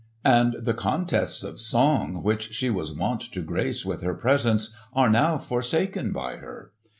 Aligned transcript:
And 0.25 0.55
the 0.59 0.73
contests 0.73 1.43
of 1.43 1.59
song 1.59 2.23
which 2.23 2.51
she 2.53 2.71
was 2.71 2.91
wont 2.91 3.21
to 3.33 3.41
grace 3.43 3.85
with 3.85 4.01
her 4.01 4.15
presence 4.15 4.75
are 4.93 5.11
now 5.11 5.37
forsaken 5.37 6.11
by 6.11 6.37
her. 6.37 6.71